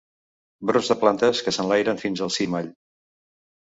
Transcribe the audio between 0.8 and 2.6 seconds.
de plantes que s'enlairen fins al